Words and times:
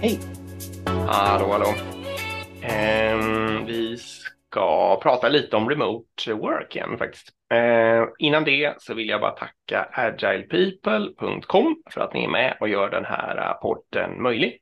Hej! 0.00 0.18
Hallå, 1.06 1.46
hallå. 1.52 1.74
Ehm, 2.62 3.64
vi 3.66 3.96
ska 3.96 5.00
prata 5.02 5.28
lite 5.28 5.56
om 5.56 5.68
remote 5.68 6.34
work 6.34 6.76
igen 6.76 6.98
faktiskt. 6.98 7.28
Ehm, 7.54 8.06
innan 8.18 8.44
det 8.44 8.74
så 8.78 8.94
vill 8.94 9.08
jag 9.08 9.20
bara 9.20 9.30
tacka 9.30 9.88
agilepeople.com 9.92 11.82
för 11.90 12.00
att 12.00 12.14
ni 12.14 12.24
är 12.24 12.28
med 12.28 12.56
och 12.60 12.68
gör 12.68 12.90
den 12.90 13.04
här 13.04 13.54
podden 13.54 14.22
möjlig. 14.22 14.58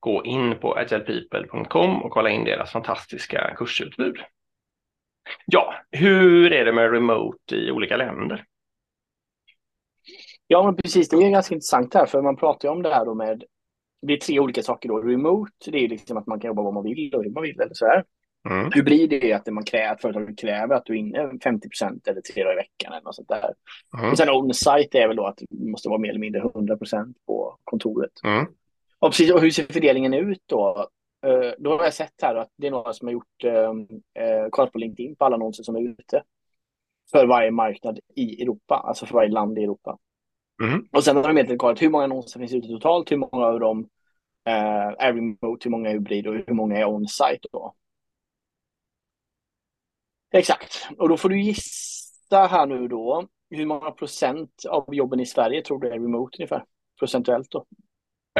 Gå 0.00 0.24
in 0.24 0.58
på 0.60 0.74
agilepeople.com 0.74 2.02
och 2.02 2.10
kolla 2.10 2.30
in 2.30 2.44
deras 2.44 2.72
fantastiska 2.72 3.54
kursutbud. 3.56 4.16
Ja, 5.46 5.74
hur 5.90 6.52
är 6.52 6.64
det 6.64 6.72
med 6.72 6.92
remote 6.92 7.56
i 7.56 7.70
olika 7.70 7.96
länder? 7.96 8.44
Ja, 10.46 10.62
men 10.62 10.76
precis. 10.76 11.08
Det 11.08 11.16
är 11.16 11.30
ganska 11.30 11.54
intressant 11.54 11.94
här, 11.94 12.06
för 12.06 12.22
man 12.22 12.36
pratar 12.36 12.68
ju 12.68 12.72
om 12.72 12.82
det 12.82 12.94
här 12.94 13.04
då 13.04 13.14
med 13.14 13.44
det 14.06 14.12
är 14.12 14.16
tre 14.16 14.40
olika 14.40 14.62
saker 14.62 14.88
då. 14.88 14.98
Remote, 14.98 15.70
det 15.70 15.84
är 15.84 15.88
liksom 15.88 16.16
att 16.16 16.26
man 16.26 16.40
kan 16.40 16.48
jobba 16.48 16.62
vad 16.62 16.74
man 16.74 16.84
vill 16.84 17.14
och 17.14 17.24
hur 17.24 17.30
man 17.30 17.42
vill 17.42 17.60
eller 17.60 17.74
så 17.74 17.86
här. 17.86 18.04
Mm. 18.50 18.70
Hur 18.74 18.82
blir 18.82 19.08
det 19.08 19.32
att 19.32 19.46
man 19.46 19.64
kräver, 19.64 19.92
att 19.92 20.00
företaget 20.00 20.38
kräver 20.38 20.74
att 20.74 20.86
du 20.86 20.92
är 20.92 20.98
inne 20.98 21.38
50 21.44 21.68
procent 21.68 22.08
eller 22.08 22.20
tre 22.20 22.42
dagar 22.42 22.52
i 22.52 22.56
veckan 22.56 22.92
eller 22.92 23.04
något 23.04 23.14
sånt 23.14 23.28
där. 23.28 23.54
Mm. 23.98 24.10
Och 24.10 24.18
sen 24.18 24.30
on-site 24.30 24.98
är 24.98 25.08
väl 25.08 25.16
då 25.16 25.26
att 25.26 25.38
du 25.50 25.70
måste 25.70 25.88
vara 25.88 25.98
mer 25.98 26.08
eller 26.08 26.20
mindre 26.20 26.40
100 26.40 26.76
procent 26.76 27.16
på 27.26 27.58
kontoret. 27.64 28.12
Mm. 28.24 28.46
Och 28.98 29.10
precis, 29.10 29.32
och 29.32 29.40
hur 29.40 29.50
ser 29.50 29.72
fördelningen 29.72 30.14
ut 30.14 30.42
då? 30.46 30.88
Uh, 31.26 31.52
då 31.58 31.76
har 31.78 31.84
jag 31.84 31.94
sett 31.94 32.22
här 32.22 32.34
att 32.34 32.50
det 32.56 32.66
är 32.66 32.70
några 32.70 32.92
som 32.92 33.08
har 33.08 33.12
gjort, 33.12 33.44
uh, 33.44 34.48
kollat 34.50 34.72
på 34.72 34.78
LinkedIn 34.78 35.16
på 35.16 35.24
alla 35.24 35.36
annonser 35.36 35.62
som 35.62 35.76
är 35.76 35.80
ute. 35.80 36.22
För 37.12 37.26
varje 37.26 37.50
marknad 37.50 37.98
i 38.16 38.42
Europa, 38.42 38.74
alltså 38.74 39.06
för 39.06 39.14
varje 39.14 39.30
land 39.30 39.58
i 39.58 39.62
Europa. 39.62 39.98
Mm. 40.62 40.88
Och 40.92 41.04
sen 41.04 41.16
har 41.16 41.22
de 41.22 41.36
helt 41.36 41.58
kollat 41.58 41.82
hur 41.82 41.90
många 41.90 42.04
annonser 42.04 42.40
finns 42.40 42.52
ute 42.52 42.68
totalt, 42.68 43.12
hur 43.12 43.16
många 43.16 43.46
av 43.46 43.60
dem 43.60 43.88
eh, 44.44 45.06
är 45.06 45.12
remote, 45.12 45.64
hur 45.64 45.70
många 45.70 45.90
är 45.90 45.94
hybrid 45.94 46.26
och 46.26 46.34
hur 46.34 46.54
många 46.54 46.78
är 46.78 46.84
on-site 46.84 47.48
då. 47.52 47.74
Exakt, 50.32 50.88
och 50.98 51.08
då 51.08 51.16
får 51.16 51.28
du 51.28 51.40
gissa 51.42 52.46
här 52.46 52.66
nu 52.66 52.88
då 52.88 53.28
hur 53.50 53.66
många 53.66 53.90
procent 53.90 54.62
av 54.68 54.94
jobben 54.94 55.20
i 55.20 55.26
Sverige 55.26 55.62
tror 55.62 55.80
du 55.80 55.88
är 55.88 56.00
remote 56.00 56.36
ungefär 56.38 56.64
procentuellt 56.98 57.50
då? 57.50 57.66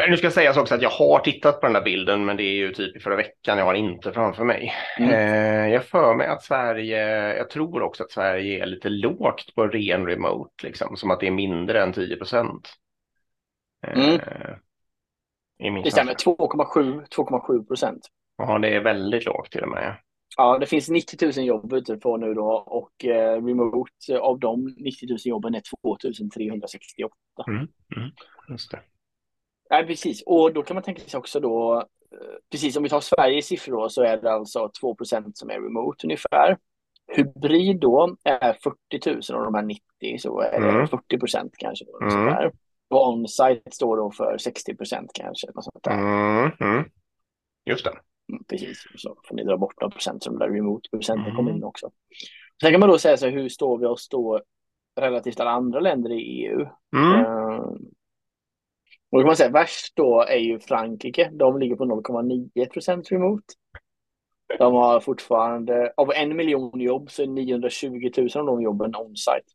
Eh, 0.01 0.11
nu 0.11 0.17
ska 0.17 0.31
sägas 0.31 0.57
också 0.57 0.75
att 0.75 0.83
jag 0.83 0.91
har 0.91 1.19
tittat 1.19 1.61
på 1.61 1.67
den 1.67 1.73
där 1.73 1.83
bilden, 1.83 2.25
men 2.25 2.37
det 2.37 2.43
är 2.43 2.55
ju 2.55 2.73
typ 2.73 3.03
förra 3.03 3.17
veckan. 3.17 3.59
Jag 3.59 3.65
har 3.65 3.75
inte 3.75 4.13
framför 4.13 4.45
mig. 4.45 4.73
Mm. 4.99 5.11
Eh, 5.11 5.73
jag 5.73 5.85
för 5.85 6.15
mig 6.15 6.27
att 6.27 6.43
Sverige, 6.43 7.37
jag 7.37 7.51
tror 7.51 7.83
också 7.83 8.03
att 8.03 8.11
Sverige 8.11 8.63
är 8.63 8.67
lite 8.67 8.89
lågt 8.89 9.55
på 9.55 9.67
ren 9.67 10.07
remote, 10.07 10.67
liksom, 10.67 10.97
som 10.97 11.11
att 11.11 11.21
det 11.21 11.27
är 11.27 11.31
mindre 11.31 11.83
än 11.83 11.93
10 11.93 12.17
procent. 12.17 12.69
Eh, 13.87 14.09
mm. 14.09 14.21
Det 15.83 15.91
stämmer, 15.91 16.15
2,7 16.15 17.67
procent. 17.67 18.09
Ja, 18.37 18.59
det 18.59 18.75
är 18.75 18.81
väldigt 18.81 19.25
lågt 19.25 19.51
till 19.51 19.63
och 19.63 19.69
med. 19.69 19.97
Ja, 20.37 20.59
det 20.59 20.67
finns 20.67 20.89
90 20.89 21.33
000 21.37 21.47
jobb 21.47 21.73
ute 21.73 21.97
på 21.97 22.17
nu 22.17 22.35
då 22.35 22.47
och 22.67 23.05
eh, 23.05 23.45
remote 23.45 24.19
av 24.21 24.39
de 24.39 24.75
90 24.79 25.09
000 25.09 25.19
jobben 25.25 25.55
är 25.55 25.63
2 25.83 25.97
368. 26.01 27.15
Mm. 27.49 27.59
Mm. 27.97 28.11
Just 28.49 28.71
det. 28.71 28.81
Nej, 29.75 29.87
precis. 29.87 30.23
Och 30.27 30.53
då 30.53 30.63
kan 30.63 30.75
man 30.75 30.83
tänka 30.83 31.03
sig 31.03 31.19
också 31.19 31.41
då, 31.41 31.77
eh, 32.13 32.37
precis 32.51 32.77
om 32.77 32.83
vi 32.83 32.89
tar 32.89 33.01
Sveriges 33.01 33.47
siffror 33.47 33.89
så 33.89 34.03
är 34.03 34.17
det 34.17 34.33
alltså 34.33 34.71
2% 34.81 35.37
som 35.39 35.51
är 35.51 35.61
remote 35.61 36.07
ungefär. 36.07 36.59
Hybrid 37.17 37.81
då 37.81 38.17
är 38.25 38.53
40 38.53 39.33
000 39.33 39.39
av 39.39 39.45
de 39.45 39.55
här 39.55 39.63
90 39.63 40.19
så 40.19 40.41
är 40.41 40.61
det 40.61 40.69
mm. 40.69 40.89
40 40.89 41.19
procent 41.19 41.53
kanske. 41.59 41.85
Då, 41.85 42.07
mm. 42.07 42.51
Och 42.91 43.09
on-site 43.09 43.71
står 43.71 43.97
då 43.97 44.11
för 44.11 44.39
60 44.39 44.77
procent 44.77 45.11
kanske. 45.15 45.47
Något 45.55 45.65
sånt 45.65 45.85
där. 45.85 45.99
Mm. 45.99 46.51
Mm. 46.61 46.85
Just 47.71 47.85
det. 47.85 47.91
Mm, 48.33 48.45
precis, 48.49 48.85
så 48.97 49.17
får 49.29 49.37
ni 49.37 49.45
dra 49.45 49.57
bort 49.57 49.81
några 49.81 49.93
procent 49.93 50.23
som 50.23 50.39
där 50.39 50.49
remote-procenten 50.49 51.25
mm. 51.25 51.37
kommer 51.37 51.53
in 51.53 51.65
också. 51.65 51.91
Sen 52.61 52.71
kan 52.71 52.81
man 52.81 52.89
då 52.89 52.99
säga 52.99 53.17
så 53.17 53.27
här, 53.27 53.33
hur 53.33 53.49
står 53.49 53.79
vi 53.79 53.87
oss 53.87 54.09
då 54.09 54.41
relativt 55.01 55.41
alla 55.41 55.51
andra 55.51 55.81
länder 55.81 56.13
i 56.13 56.21
EU? 56.21 56.67
Mm. 56.97 57.21
Uh, 57.21 57.75
och 59.15 59.21
kan 59.21 59.27
man 59.27 59.37
säga 59.37 59.51
värst 59.51 59.97
då 59.97 60.23
är 60.23 60.37
ju 60.37 60.61
Frankrike. 60.61 61.31
De 61.33 61.59
ligger 61.59 61.77
på 61.77 61.85
0,9 61.85 62.69
procent 62.69 63.13
remote. 63.13 63.55
De 64.59 64.75
har 64.75 65.01
fortfarande, 65.01 65.93
av 65.97 66.13
en 66.13 66.37
miljon 66.37 66.81
jobb 66.81 67.11
så 67.11 67.23
är 67.23 67.27
920 67.27 68.11
000 68.17 68.29
av 68.35 68.47
de 68.47 68.63
jobben 68.63 68.97
on-site. 68.97 69.47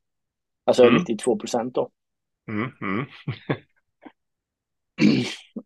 Alltså 0.66 0.84
mm. 0.84 0.96
92 0.96 1.38
procent 1.38 1.75
då. 1.75 1.90
Mm, 2.52 2.72
mm. 2.81 3.06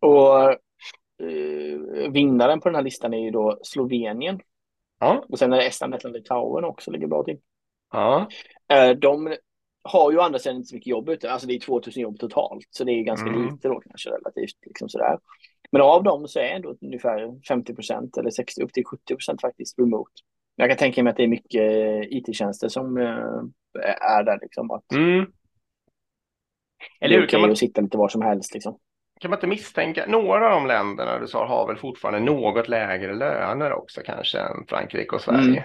och 0.00 0.50
eh, 1.22 2.10
vinnaren 2.10 2.60
på 2.60 2.68
den 2.68 2.76
här 2.76 2.82
listan 2.82 3.14
är 3.14 3.24
ju 3.24 3.30
då 3.30 3.58
Slovenien. 3.62 4.40
Ja. 5.00 5.24
Och 5.28 5.38
sen 5.38 5.52
är 5.52 5.56
det 5.56 5.66
Estland, 5.66 5.92
Lettland, 5.92 6.16
Litauen 6.16 6.64
också 6.64 6.90
ligger 6.90 7.06
bra 7.06 7.22
till. 7.22 7.38
Ja. 7.92 8.28
Eh, 8.68 8.90
de 8.90 9.36
har 9.84 10.12
ju 10.12 10.20
andra 10.20 10.38
sidan 10.38 10.56
inte 10.56 10.68
så 10.68 10.74
mycket 10.74 10.90
jobb 10.90 11.08
ute. 11.08 11.32
Alltså 11.32 11.46
det 11.46 11.54
är 11.54 11.60
2000 11.60 12.02
jobb 12.02 12.18
totalt, 12.18 12.66
så 12.70 12.84
det 12.84 12.92
är 12.92 13.02
ganska 13.02 13.28
mm. 13.28 13.42
lite 13.42 13.68
då 13.68 13.80
kanske 13.80 14.10
relativt. 14.10 14.56
Liksom 14.66 14.88
sådär. 14.88 15.18
Men 15.72 15.82
av 15.82 16.02
dem 16.02 16.28
så 16.28 16.38
är 16.38 16.48
ändå 16.48 16.76
ungefär 16.80 17.46
50 17.48 17.74
procent 17.74 18.16
eller 18.16 18.30
60 18.30 18.62
upp 18.62 18.72
till 18.72 18.84
70 18.84 19.14
procent 19.14 19.40
faktiskt 19.40 19.78
remote. 19.78 20.10
Jag 20.56 20.68
kan 20.68 20.78
tänka 20.78 21.02
mig 21.02 21.10
att 21.10 21.16
det 21.16 21.22
är 21.22 21.28
mycket 21.28 21.62
it-tjänster 22.12 22.68
som 22.68 22.96
uh, 22.96 23.42
är 24.00 24.22
där 24.22 24.38
liksom. 24.42 24.70
Att 24.70 24.92
mm. 24.92 25.26
Eller 27.00 27.18
hur? 27.18 27.26
Kan 27.26 27.40
man 27.40 27.56
sitta 27.56 27.80
lite 27.80 27.98
var 27.98 28.08
som 28.08 28.22
helst 28.22 28.54
liksom. 28.54 28.78
Kan 29.20 29.30
man 29.30 29.36
inte 29.36 29.46
misstänka, 29.46 30.06
några 30.06 30.46
av 30.46 30.60
de 30.60 30.66
länderna 30.66 31.18
du 31.18 31.26
sa 31.26 31.46
har 31.46 31.66
väl 31.66 31.76
fortfarande 31.76 32.20
något 32.20 32.68
lägre 32.68 33.14
löner 33.14 33.72
också 33.72 34.00
kanske 34.04 34.38
än 34.38 34.66
Frankrike 34.68 35.16
och 35.16 35.20
Sverige. 35.20 35.48
Mm. 35.48 35.62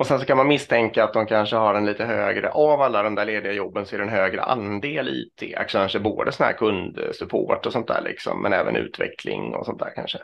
Och 0.00 0.06
sen 0.06 0.18
så 0.18 0.26
kan 0.26 0.36
man 0.36 0.48
misstänka 0.48 1.04
att 1.04 1.12
de 1.12 1.26
kanske 1.26 1.56
har 1.56 1.74
en 1.74 1.86
lite 1.86 2.04
högre, 2.04 2.50
av 2.50 2.80
alla 2.80 3.02
de 3.02 3.14
där 3.14 3.24
lediga 3.24 3.52
jobben 3.52 3.86
så 3.86 3.94
är 3.94 3.98
det 3.98 4.04
en 4.04 4.10
högre 4.10 4.42
andel 4.42 5.08
IT, 5.08 5.54
kanske 5.68 6.00
både 6.00 6.32
sån 6.32 6.46
här 6.46 6.52
kundsupport 6.52 7.66
och 7.66 7.72
sånt 7.72 7.88
där 7.88 8.02
liksom, 8.02 8.42
men 8.42 8.52
även 8.52 8.76
utveckling 8.76 9.54
och 9.54 9.66
sånt 9.66 9.78
där 9.78 9.92
kanske. 9.94 10.18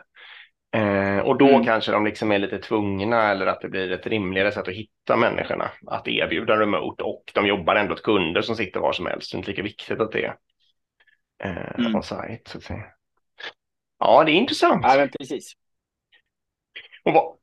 Eh, 0.75 1.19
och 1.19 1.37
då 1.37 1.47
mm. 1.47 1.65
kanske 1.65 1.91
de 1.91 2.05
liksom 2.05 2.31
är 2.31 2.39
lite 2.39 2.57
tvungna 2.57 3.31
eller 3.31 3.47
att 3.47 3.61
det 3.61 3.69
blir 3.69 3.91
ett 3.91 4.07
rimligare 4.07 4.51
sätt 4.51 4.67
att 4.67 4.73
hitta 4.73 5.17
människorna 5.17 5.71
att 5.87 6.07
erbjuda 6.07 6.59
remote 6.59 7.03
och 7.03 7.23
de 7.33 7.47
jobbar 7.47 7.75
ändå 7.75 7.93
åt 7.93 8.03
kunder 8.03 8.41
som 8.41 8.55
sitter 8.55 8.79
var 8.79 8.93
som 8.93 9.05
helst. 9.05 9.31
Det 9.31 9.35
är 9.35 9.37
inte 9.37 9.51
lika 9.51 9.63
viktigt 9.63 9.99
att 9.99 10.11
det 10.11 10.25
är 10.25 10.35
eh, 11.43 11.79
mm. 11.79 11.95
on-site 11.95 12.49
så 12.49 12.57
att 12.57 12.63
säga. 12.63 12.83
Ja, 13.99 14.23
det 14.23 14.31
är 14.31 14.35
intressant. 14.35 14.81
Ja, 14.83 14.95
men 14.97 15.09
precis. 15.09 15.53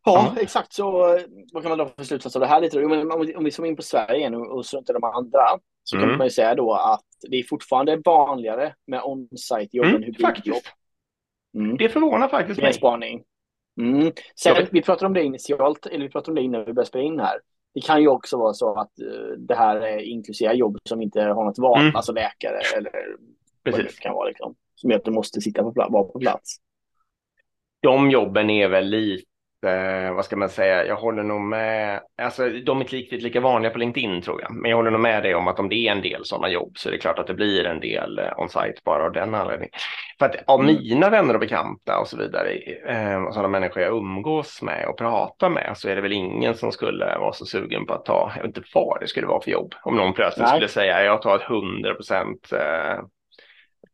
Ja, 0.04 0.34
exakt. 0.40 0.72
Så 0.72 0.92
vad 1.52 1.62
kan 1.62 1.70
man 1.70 1.78
dra 1.78 1.88
för 1.88 2.04
slutsats 2.04 2.36
av 2.36 2.40
det 2.40 2.46
här 2.46 2.60
lite? 2.60 2.84
Om, 2.84 3.10
om 3.36 3.44
vi 3.44 3.50
zoomar 3.50 3.68
in 3.68 3.76
på 3.76 3.82
Sverige 3.82 4.16
igen 4.16 4.34
och, 4.34 4.66
struntar 4.66 4.94
de 4.94 5.04
andra 5.04 5.40
så 5.84 5.96
mm. 5.96 6.08
kan 6.08 6.18
man 6.18 6.26
ju 6.26 6.30
säga 6.30 6.54
då 6.54 6.72
att 6.72 7.04
det 7.30 7.36
är 7.36 7.42
fortfarande 7.42 8.02
vanligare 8.04 8.74
med 8.86 9.00
on-site 9.04 9.76
jobb 9.76 9.86
mm, 9.86 9.96
än 9.96 10.02
hybridjobb. 10.02 10.62
Mm. 11.54 11.76
Det 11.76 11.88
förvånar 11.88 12.28
faktiskt 12.28 12.60
mig. 12.60 12.72
spaning. 12.72 13.22
Mm. 13.80 14.12
Sen, 14.40 14.66
vi 14.70 14.82
pratade 14.82 15.06
om 15.06 15.12
det 15.14 15.22
initialt, 15.22 15.86
eller 15.86 16.04
vi 16.04 16.10
pratade 16.10 16.30
om 16.30 16.34
det 16.34 16.42
innan 16.42 16.64
vi 16.64 16.72
började 16.72 16.88
spela 16.88 17.04
in 17.04 17.20
här. 17.20 17.40
Det 17.74 17.80
kan 17.80 18.02
ju 18.02 18.08
också 18.08 18.38
vara 18.38 18.52
så 18.52 18.74
att 18.74 18.92
uh, 19.02 19.38
det 19.38 19.54
här 19.54 19.98
inkluderar 19.98 20.54
jobb 20.54 20.78
som 20.88 21.02
inte 21.02 21.22
har 21.22 21.44
något 21.44 21.58
val, 21.58 21.80
mm. 21.80 21.96
alltså 21.96 22.12
läkare 22.12 22.58
eller 22.76 22.92
Precis. 23.64 23.78
vad 23.78 23.86
det 23.86 24.00
kan 24.00 24.14
vara, 24.14 24.28
liksom, 24.28 24.54
som 24.74 24.90
gör 24.90 24.98
att 24.98 25.04
du 25.04 25.10
måste 25.10 25.40
sitta 25.40 25.62
på, 25.62 25.70
vara 25.70 26.04
på 26.04 26.18
plats. 26.18 26.56
De 27.82 28.10
jobben 28.10 28.50
är 28.50 28.68
väl 28.68 28.86
lite 28.86 29.33
eh, 29.64 30.14
vad 30.14 30.24
ska 30.24 30.36
man 30.36 30.48
säga, 30.48 30.86
jag 30.86 30.96
håller 30.96 31.22
nog 31.22 31.40
med, 31.40 32.00
alltså 32.22 32.48
de 32.48 32.80
är 32.80 32.84
riktigt 32.84 33.22
lika 33.22 33.40
vanliga 33.40 33.72
på 33.72 33.78
LinkedIn 33.78 34.22
tror 34.22 34.42
jag, 34.42 34.54
men 34.54 34.70
jag 34.70 34.76
håller 34.76 34.90
nog 34.90 35.00
med 35.00 35.22
dig 35.22 35.34
om 35.34 35.48
att 35.48 35.58
om 35.58 35.68
det 35.68 35.88
är 35.88 35.92
en 35.92 36.02
del 36.02 36.24
sådana 36.24 36.48
jobb 36.48 36.78
så 36.78 36.88
är 36.88 36.92
det 36.92 36.98
klart 36.98 37.18
att 37.18 37.26
det 37.26 37.34
blir 37.34 37.64
en 37.64 37.80
del 37.80 38.18
eh, 38.18 38.38
on-site 38.38 38.80
bara 38.84 39.04
av 39.04 39.12
den 39.12 39.34
anledningen. 39.34 39.74
För 40.18 40.26
att 40.26 40.36
av 40.46 40.60
mm. 40.60 40.74
mina 40.74 41.10
vänner 41.10 41.34
och 41.34 41.40
bekanta 41.40 41.98
och 41.98 42.08
så 42.08 42.16
vidare, 42.16 42.50
eh, 42.88 43.30
sådana 43.30 43.48
människor 43.48 43.82
jag 43.82 43.96
umgås 43.96 44.62
med 44.62 44.86
och 44.88 44.98
pratar 44.98 45.48
med 45.48 45.72
så 45.74 45.88
är 45.88 45.96
det 45.96 46.02
väl 46.02 46.12
ingen 46.12 46.54
som 46.54 46.72
skulle 46.72 47.18
vara 47.18 47.32
så 47.32 47.46
sugen 47.46 47.86
på 47.86 47.94
att 47.94 48.04
ta, 48.04 48.32
jag 48.36 48.42
vet 48.42 48.56
inte 48.56 48.68
vad 48.74 49.00
det 49.00 49.06
skulle 49.06 49.26
vara 49.26 49.40
för 49.40 49.50
jobb, 49.50 49.74
om 49.82 49.96
någon 49.96 50.12
plötsligt 50.12 50.42
Nej. 50.42 50.50
skulle 50.50 50.68
säga 50.68 51.04
jag 51.04 51.22
tar 51.22 51.36
ett 51.36 51.50
100 51.50 51.94
procent 51.94 52.52
eh, 52.52 53.04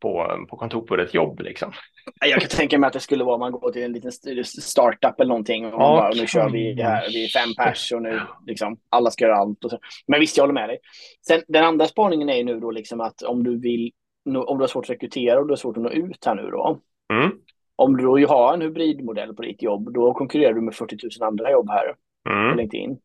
på, 0.01 0.45
på 0.49 0.57
kontor 0.57 0.81
på 0.81 0.95
ett 0.95 1.13
jobb 1.13 1.39
liksom. 1.39 1.71
Jag 2.19 2.39
kan 2.39 2.49
tänka 2.49 2.77
mig 2.77 2.87
att 2.87 2.93
det 2.93 2.99
skulle 2.99 3.23
vara 3.23 3.33
om 3.33 3.39
man 3.39 3.51
går 3.51 3.71
till 3.71 3.83
en 3.83 3.93
liten 3.93 4.11
startup 4.43 5.19
eller 5.19 5.29
någonting 5.29 5.65
och 5.65 5.79
man 5.79 5.97
bara, 5.97 6.09
nu 6.09 6.27
kör 6.27 6.49
vi 6.49 6.81
här, 6.81 7.09
vi 7.09 7.25
är 7.25 7.27
fem 7.27 7.49
pers 7.57 7.91
och 7.91 8.01
nu 8.01 8.21
liksom 8.47 8.77
alla 8.89 9.11
ska 9.11 9.25
göra 9.25 9.35
allt. 9.35 9.65
Och 9.65 9.71
så. 9.71 9.79
Men 10.07 10.19
visst, 10.19 10.37
jag 10.37 10.43
håller 10.43 10.53
med 10.53 10.69
dig. 10.69 10.79
Sen, 11.27 11.41
den 11.47 11.63
andra 11.63 11.85
spaningen 11.85 12.29
är 12.29 12.37
ju 12.37 12.43
nu 12.43 12.59
då 12.59 12.71
liksom 12.71 13.01
att 13.01 13.21
om 13.21 13.43
du 13.43 13.59
vill, 13.59 13.91
om 14.25 14.57
du 14.57 14.63
har 14.63 14.67
svårt 14.67 14.85
att 14.85 14.89
rekrytera 14.89 15.39
och 15.39 15.47
du 15.47 15.51
har 15.51 15.57
svårt 15.57 15.77
att 15.77 15.83
nå 15.83 15.89
ut 15.89 16.25
här 16.25 16.35
nu 16.35 16.49
då. 16.51 16.79
Mm. 17.13 17.31
Om 17.75 17.97
du 17.97 18.03
då 18.03 18.27
har 18.27 18.53
en 18.53 18.61
hybridmodell 18.61 19.33
på 19.35 19.41
ditt 19.41 19.61
jobb, 19.61 19.93
då 19.93 20.13
konkurrerar 20.13 20.53
du 20.53 20.61
med 20.61 20.75
40 20.75 20.97
000 21.19 21.27
andra 21.27 21.51
jobb 21.51 21.69
här 21.69 21.95
mm. 22.29 22.51
på 22.51 22.57
LinkedIn. 22.57 22.97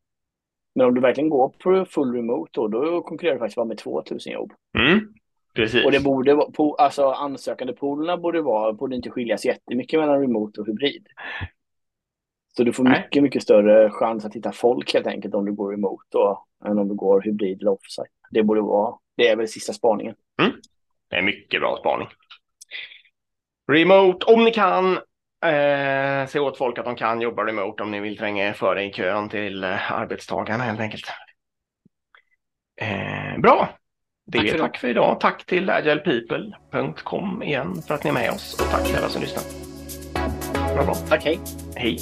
Men 0.75 0.87
om 0.87 0.95
du 0.95 1.01
verkligen 1.01 1.31
går 1.31 1.49
på 1.49 1.87
full 1.91 2.15
remote 2.15 2.51
då, 2.55 2.69
då 2.69 3.03
konkurrerar 3.03 3.35
du 3.35 3.39
faktiskt 3.39 3.57
bara 3.57 3.67
med 3.67 3.79
2 3.79 4.03
000 4.11 4.19
jobb. 4.27 4.53
Mm. 4.79 5.15
Precis. 5.57 5.85
Och 5.85 5.93
det 5.93 6.01
borde 6.01 6.35
vara, 6.35 6.75
alltså 6.79 7.11
ansökande 7.11 7.73
poolerna 7.73 8.17
borde 8.17 8.43
vara, 8.43 8.73
borde 8.73 8.97
inte 8.97 9.11
skiljas 9.11 9.45
jättemycket 9.45 10.01
mellan 10.01 10.21
remote 10.21 10.61
och 10.61 10.67
hybrid. 10.67 11.07
Så 12.57 12.65
du 12.65 12.73
får 12.73 12.85
Nej. 12.85 13.03
mycket, 13.03 13.23
mycket 13.23 13.43
större 13.43 13.91
chans 13.91 14.25
att 14.25 14.35
hitta 14.35 14.53
folk 14.53 14.95
helt 14.95 15.07
enkelt 15.07 15.35
om 15.35 15.45
du 15.45 15.53
går 15.53 15.71
remote 15.71 16.05
då, 16.09 16.47
än 16.65 16.79
om 16.79 16.89
du 16.89 16.95
går 16.95 17.23
hybrid 17.23 17.61
eller 17.61 17.73
offsite. 17.73 18.09
Det 18.31 18.43
borde 18.43 18.61
vara, 18.61 18.99
det 19.17 19.29
är 19.29 19.37
väl 19.37 19.49
sista 19.49 19.73
spaningen. 19.73 20.15
Mm. 20.43 20.53
Det 21.11 21.17
är 21.17 21.23
mycket 21.23 21.61
bra 21.61 21.77
spaning. 21.81 22.09
Remote, 23.73 24.27
om 24.27 24.45
ni 24.45 24.51
kan, 24.51 24.93
eh, 25.47 26.27
se 26.27 26.39
åt 26.39 26.59
folk 26.59 26.79
att 26.79 26.85
de 26.85 26.97
kan 26.97 27.21
jobba 27.21 27.45
remote 27.45 27.83
om 27.83 27.91
ni 27.91 28.01
vill 28.01 28.19
tränga 28.19 28.49
er 28.49 28.53
före 28.53 28.85
i 28.85 28.93
kön 28.93 29.29
till 29.29 29.65
eh, 29.65 29.93
arbetstagarna 29.93 30.65
helt 30.65 30.81
enkelt. 30.81 31.05
Eh, 32.81 33.41
bra, 33.41 33.69
det 34.27 34.39
tack 34.39 34.51
för, 34.51 34.59
tack 34.59 34.77
för 34.79 34.89
idag. 34.89 35.21
Tack 35.21 35.47
till 35.47 35.71
agilepeople.com 35.71 37.43
igen 37.43 37.83
för 37.87 37.95
att 37.95 38.05
ni 38.05 38.11
är 38.11 38.15
med 38.15 38.31
oss 38.31 38.55
och 38.61 38.71
tack 38.71 38.87
till 38.87 38.97
alla 38.97 39.09
som 39.09 39.23
lyssnar. 39.23 39.43
Bra, 40.75 40.85
bra. 40.85 40.95
Tack, 40.95 41.25
hej. 41.25 41.41
Hej. 41.75 41.99